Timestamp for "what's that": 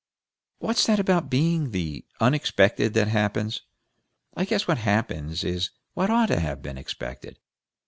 0.57-0.99